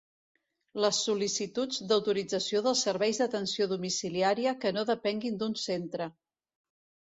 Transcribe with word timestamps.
Les 0.85 1.01
sol·licituds 1.07 1.81
d'autorització 1.91 2.63
dels 2.69 2.81
serveis 2.89 3.21
d'atenció 3.25 3.69
domiciliària 3.75 4.57
que 4.65 4.75
no 4.81 4.87
depenguin 4.95 5.41
d'un 5.45 5.57
centre. 5.69 6.11